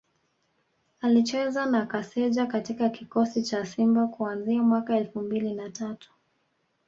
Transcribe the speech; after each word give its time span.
Alicheza 1.01 1.65
na 1.65 1.85
Kaseja 1.85 2.45
katika 2.45 2.89
kikosi 2.89 3.43
cha 3.43 3.65
Simba 3.65 4.07
kuanzia 4.07 4.63
mwaka 4.63 4.97
elfu 4.97 5.21
mbili 5.21 5.53
na 5.53 5.69
tatu 5.69 6.11